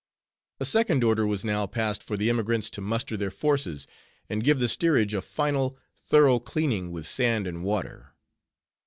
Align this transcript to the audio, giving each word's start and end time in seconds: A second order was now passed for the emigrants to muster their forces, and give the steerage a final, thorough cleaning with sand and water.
A 0.59 0.65
second 0.65 1.03
order 1.03 1.27
was 1.27 1.45
now 1.45 1.67
passed 1.67 2.01
for 2.03 2.17
the 2.17 2.27
emigrants 2.27 2.71
to 2.71 2.81
muster 2.81 3.15
their 3.15 3.29
forces, 3.29 3.85
and 4.31 4.43
give 4.43 4.57
the 4.59 4.67
steerage 4.67 5.13
a 5.13 5.21
final, 5.21 5.77
thorough 5.95 6.39
cleaning 6.39 6.89
with 6.91 7.05
sand 7.05 7.45
and 7.45 7.63
water. 7.63 8.15